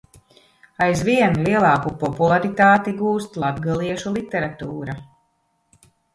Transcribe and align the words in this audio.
Aizvien 0.85 1.37
lielāku 1.47 1.91
popularitāti 2.05 2.95
gūst 3.03 3.39
latgaliešu 3.45 4.15
literatūra. 4.19 4.99